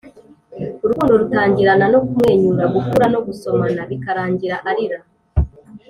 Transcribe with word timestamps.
urukundo 0.83 1.11
rutangirana 1.21 1.85
no 1.93 1.99
kumwenyura, 2.05 2.63
gukura 2.75 3.05
no 3.13 3.19
gusomana, 3.27 3.81
bikarangira 3.91 4.57
arira 4.69 4.99